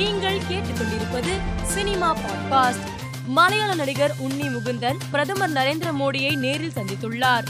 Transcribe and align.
நீங்கள் 0.00 0.38
கேட்டுக்கொண்டிருப்பது 0.38 1.32
cinema 1.62 2.16
podcast. 2.16 2.84
மலையாள 3.26 3.74
நடிகர் 3.74 4.14
உன்னி 4.22 4.46
முகுந்தன் 4.48 4.96
பிரதமர் 5.10 5.52
நரேந்திர 5.52 5.88
மோடியை 6.00 6.36
நேரில் 6.36 6.72
சந்தித்துள்ளார். 6.74 7.44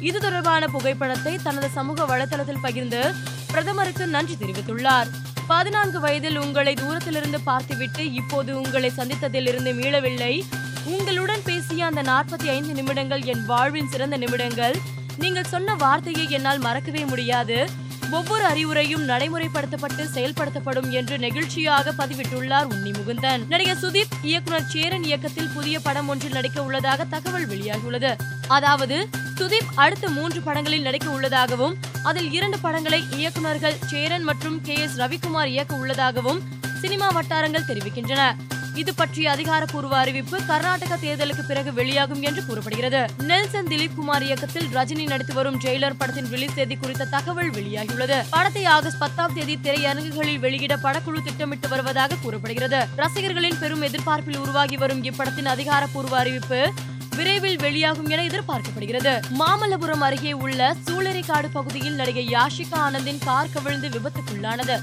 இது 0.00 0.20
தொடர்பான 0.20 0.66
புகைப்படத்தை 0.66 1.38
தனது 1.42 1.68
சமூக 1.68 2.04
வலைதளத்தில் 2.04 2.60
பகிர்ந்து 2.62 3.12
பிரதமருக்கு 3.46 4.06
நன்றி 4.06 4.36
தெரிவித்துள்ளார். 4.40 5.06
பதினான்கு 5.46 6.00
வயதில் 6.00 6.36
உங்களை 6.36 6.74
தூரத்திலிருந்து 6.74 7.40
பார்த்துவிட்டு 7.40 8.12
இப்போது 8.12 8.56
உங்களை 8.56 8.92
சந்தித்ததில் 8.96 9.48
இருந்து 9.48 9.72
மீளவில்லை. 9.72 10.42
உங்களுடன் 10.84 11.42
பேசிய 11.44 11.86
அந்த 11.86 12.02
நாற்பத்தி 12.02 12.48
ஐந்து 12.48 12.74
நிமிடங்கள் 12.74 13.22
என் 13.22 13.46
வாழ்வின் 13.46 13.88
சிறந்த 13.88 14.16
நிமிடங்கள். 14.16 14.76
நீங்கள் 15.18 15.44
சொன்ன 15.44 15.74
வார்த்தையை 15.74 16.30
என்னால் 16.30 16.58
மறக்கவே 16.58 17.04
முடியாது. 17.04 17.82
ஒவ்வொரு 18.10 18.44
அறிவுரையும் 18.44 19.04
நடைமுறைப்படுத்தப்பட்டு 19.08 20.04
செயல்படுத்தப்படும் 20.14 20.90
என்று 20.90 21.18
நெகிழ்ச்சியாக 21.18 21.92
பதிவிட்டுள்ளார் 21.98 22.68
உன்னி 22.70 22.92
முகுந்தன். 22.92 23.48
நடிகர் 23.48 23.76
சுதீப் 23.76 24.14
இயக்குனர் 24.22 24.66
சேரன் 24.66 25.04
இயக்கத்தில் 25.04 25.48
புதிய 25.54 25.80
படம் 25.80 26.08
ஒன்றில் 26.08 26.32
நடிக்க 26.32 26.62
உள்ளதாக 26.62 27.04
தகவல் 27.04 27.48
வெளியாகியுள்ளது. 27.48 28.16
அதாவது 28.48 29.08
சுதீப் 29.40 29.70
அடுத்த 29.74 30.08
மூன்று 30.08 30.40
படங்களில் 30.40 30.82
நடிக்க 30.82 31.10
உள்ளதாகவும் 31.10 31.76
அதில் 32.02 32.32
இரண்டு 32.32 32.58
படங்களை 32.58 33.04
இயக்குநர்கள் 33.10 33.76
சேரன் 33.86 34.22
மற்றும் 34.22 34.60
கே 34.60 34.74
எஸ் 34.74 34.98
ரவிக்குமார் 34.98 35.46
இயக்க 35.46 35.76
உள்ளதாகவும் 35.76 36.42
சினிமா 36.80 37.08
வட்டாரங்கள் 37.08 37.68
தெரிவிக்கின்றன. 37.68 38.36
இது 38.74 38.94
பற்றிய 38.94 39.30
அதிகாரப்பூர்வ 39.30 39.96
அறிவிப்பு 39.96 40.44
கர்நாடக 40.46 40.96
தேர்தலுக்கு 40.96 41.46
பிறகு 41.46 41.72
வெளியாகும் 41.72 42.22
என்று 42.22 42.46
கூறப்படுகிறது. 42.46 43.06
நெல்சன் 43.18 43.66
திலீப் 43.66 43.94
குமார் 43.94 44.22
இயக்கத்தில் 44.22 44.66
ரஜினி 44.66 45.06
நடித்து 45.06 45.34
வரும் 45.34 45.60
ஜெயிலர் 45.60 45.94
படத்தின் 45.98 46.28
ரிலீஸ் 46.28 46.54
தேதி 46.54 46.76
குறித்த 46.76 47.04
தகவல் 47.04 47.50
வெளியாகியுள்ளது. 47.50 48.24
படத்தை 48.30 48.64
ஆகஸ்ட் 48.64 48.98
பத்தாம் 48.98 49.34
தேதி 49.34 49.58
திரையரங்குகளில் 49.62 50.38
வெளியிட 50.38 50.76
படக்குழு 50.76 51.22
திட்டமிட்டு 51.24 51.68
வருவதாக 51.68 52.16
கூறப்படுகிறது. 52.22 52.86
ரசிகர்களின் 52.96 53.58
பெரும் 53.60 53.82
எதிர்பார்ப்பில் 53.82 54.38
உருவாகி 54.38 54.76
வரும் 54.76 55.04
இப்படத்தின் 55.04 55.44
அதிகாரப்பூர்வ 55.44 56.18
அறிவிப்பு 56.18 56.72
விரைவில் 57.16 57.56
வெளியாகும் 57.56 58.08
என 58.08 58.22
எதிர்பார்க்கப்படுகிறது. 58.22 59.22
மாமல்லபுரம் 59.38 60.00
அருகே 60.00 60.32
உள்ள 60.32 60.76
சூளரிக்காடு 60.84 61.48
பகுதியில் 61.52 61.94
நடிகை 61.94 62.28
யாஷிகா 62.28 62.74
ஆனந்தின் 62.74 63.24
கார் 63.24 63.52
கவிழ்ந்து 63.52 63.88
விபத்துக்குள்ளானது. 63.88 64.78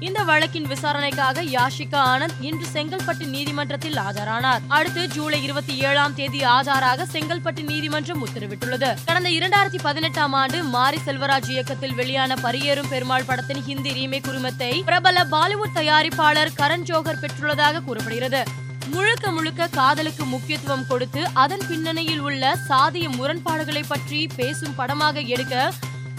இந்த 0.00 0.22
வழக்கின் 0.22 0.66
விசாரணைக்காக 0.66 1.42
யாஷிகா 1.42 2.00
ஆனந்த் 2.12 2.40
இன்று 2.40 2.66
செங்கல்பட்டு 2.72 3.26
நீதிமன்றத்தில் 3.26 3.94
ஆஜரானார். 3.94 4.60
அடுத்து 4.68 5.08
ஜூலை 5.08 5.42
இருபத்தி 5.42 5.76
ஏழாம் 5.78 6.14
தேதி 6.14 6.40
ஆஜராக 6.40 7.06
செங்கல்பட்டு 7.12 7.62
நீதிமன்றம் 7.62 8.26
உத்தரவிட்டுள்ளது. 8.26 8.94
கடந்த 9.04 9.28
இரண்டாயிரத்தி 9.28 9.78
பதினெட்டாம் 9.82 10.32
ஆண்டு 10.32 10.62
மாரி 10.62 10.98
செல்வராஜ் 11.06 11.48
இயக்கத்தில் 11.48 11.94
வெளியான 11.94 12.34
பரியேறும் 12.34 12.88
பெருமாள் 12.88 13.24
படத்தின் 13.24 13.62
ஹிந்தி 13.62 13.90
ரீமேக் 13.90 14.28
உரிமத்தை 14.28 14.82
பிரபல 14.84 15.24
பாலிவுட் 15.24 15.74
தயாரிப்பாளர் 15.74 16.54
கரண் 16.56 16.84
ஜோகர் 16.84 17.24
பெற்றுள்ளதாக 17.24 17.84
கூறப்படுகிறது. 17.84 18.44
முழுக்க 18.86 19.30
முழுக்க 19.30 19.66
காதலுக்கு 19.66 20.24
முக்கியத்துவம் 20.24 20.86
கொடுத்து 20.86 21.28
அதன் 21.32 21.62
பின்னணியில் 21.68 22.20
உள்ள 22.20 22.58
சாதிய 22.68 23.08
முரண்பாடுகளை 23.08 23.82
பற்றி 23.88 24.26
பேசும் 24.36 24.74
படமாக 24.74 25.20
எடுக்க 25.20 25.70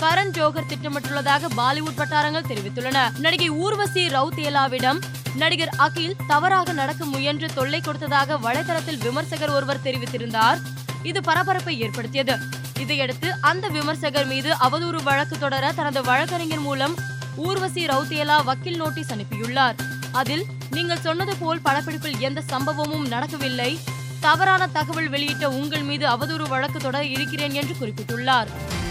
கரண் 0.02 0.31
ஜோகர் 0.31 0.67
திட்டமிட்டுள்ளதாக 0.72 1.48
பாலிவுட் 1.58 1.95
வட்டாரங்கள் 1.95 2.48
தெரிவித்துள்ளன. 2.48 3.20
நடிகை 3.20 3.50
ஊர்வசி 3.50 4.08
ரவுத்தேலாவிடம் 4.08 5.00
நடிகர் 5.36 5.70
அகில் 5.78 6.16
தவறாக 6.28 6.72
நடக்க 6.72 7.06
முயன்று 7.06 7.48
தொல்லை 7.54 7.81
கொடுத்ததாக 7.81 8.38
வலைதளத்தில் 8.38 8.98
விமர்சகர் 8.98 9.50
ஒருவர் 9.50 9.81
தெரிவித்திருந்தார். 9.84 10.59
இது 11.04 11.22
பரபரப்பை 11.22 11.80
ஏற்படுத்தியது. 11.80 12.38
இதையடுத்து 12.80 13.34
அந்த 13.42 13.67
விமர்சகர் 13.67 14.26
மீது 14.26 14.54
அவதூறு 14.54 15.04
வழக்கு 15.04 15.38
தொடர 15.38 15.72
தனது 15.72 16.04
வழக்கறிஞர் 16.04 16.59
மூலம் 16.59 16.95
ஊர்வசி 17.36 17.86
ரவுத்தேலா 17.86 18.44
வக்கீல் 18.44 18.76
நோட்டீஸ் 18.76 19.14
அனுப்பியுள்ளார். 19.14 19.76
அதில் 20.11 20.45
நீங்கள் 20.72 21.02
சொன்னது 21.02 21.36
போல் 21.36 21.66
படப்பிடிப்பில் 21.66 22.20
எந்த 22.20 22.44
சம்பவமும் 22.50 23.08
நடக்கவில்லை. 23.08 23.80
தவறான 24.20 24.67
தகவல் 24.67 25.09
வெளியிட்ட 25.09 25.50
உங்கள் 25.50 25.82
மீது 25.82 26.08
அவதூறு 26.08 26.48
வழக்கு 26.48 26.80
தொடர 26.80 27.04
இருக்கிறேன் 27.04 27.54
என்று 27.54 27.76
குறிப்பிட்டுள்ளார். 27.82 28.48